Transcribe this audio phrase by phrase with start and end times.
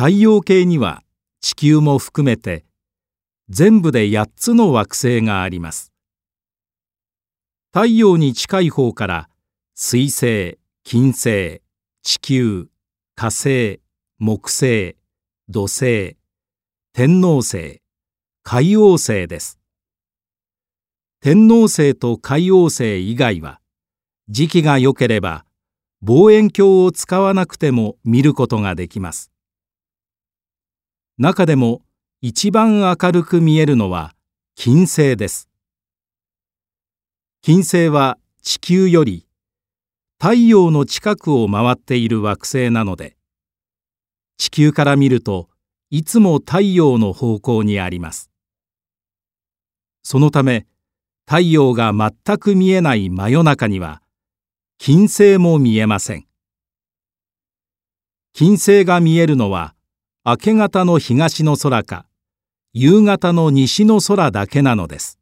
[0.00, 1.02] 太陽系には
[1.42, 2.64] 地球も含めて
[3.50, 5.92] 全部で8つの惑星があります。
[7.70, 9.28] 太陽に近い方から
[9.74, 11.60] 水星金星
[12.02, 12.68] 地球
[13.14, 13.82] 火星
[14.18, 14.96] 木星
[15.50, 16.16] 土星
[16.94, 17.82] 天王星
[18.42, 19.58] 海王星です。
[21.20, 23.60] 天王星と海王星以外は
[24.30, 25.44] 時期が良ければ
[26.00, 29.30] 望遠鏡を使わなくても見ることができます。
[31.20, 31.82] 中でも
[32.22, 34.14] 一番明るく見えるのは
[34.54, 35.50] 金星です。
[37.42, 39.26] 金星は地球より
[40.18, 43.18] 太陽の近くを回っている惑星なので
[44.38, 45.50] 地球から見ると
[45.90, 48.30] いつも太陽の方向にあります。
[50.02, 50.66] そのため
[51.26, 54.00] 太陽が全く見えない真夜中には
[54.78, 56.24] 金星も見えません。
[58.32, 59.74] 金星が見えるのは
[60.22, 62.04] 明け方の東の空か
[62.74, 65.19] 夕方の西の空だけなのです。